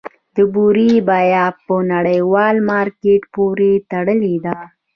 د 0.35 0.37
بورې 0.53 0.91
بیه 1.07 1.45
په 1.65 1.75
نړیوال 1.93 2.55
مارکیټ 2.71 3.21
پورې 3.33 3.71
تړلې 3.91 4.35
ده؟ 4.45 4.55